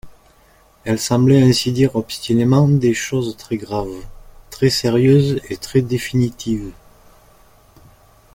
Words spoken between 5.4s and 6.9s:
et très définitives.